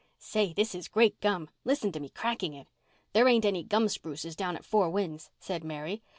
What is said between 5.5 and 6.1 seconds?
Mary.